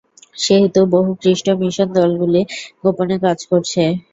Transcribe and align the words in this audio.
সেহেতু, 0.37 0.79
বহু 0.93 1.09
খ্রিষ্ট 1.21 1.47
মিশন 1.61 1.87
দলগুলি 1.95 2.41
গোপনে 2.83 3.15
কাজ 3.25 3.39
করছে। 3.51 3.81